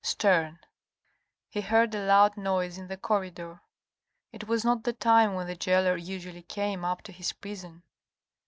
—Sterne. 0.15 0.57
He 1.51 1.61
heard 1.61 1.93
a 1.93 2.03
loud 2.03 2.35
noise 2.35 2.79
in 2.79 2.87
the 2.87 2.97
corridor. 2.97 3.61
It 4.31 4.47
was 4.47 4.65
not 4.65 4.83
the 4.83 4.93
time 4.93 5.35
when 5.35 5.45
the 5.45 5.53
gaoler 5.55 5.95
usually 5.95 6.41
came 6.41 6.83
up 6.83 7.03
to 7.03 7.11
his 7.11 7.33
prison. 7.33 7.83